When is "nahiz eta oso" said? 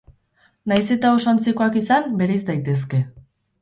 0.71-1.31